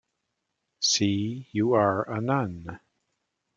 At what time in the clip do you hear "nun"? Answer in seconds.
2.19-2.79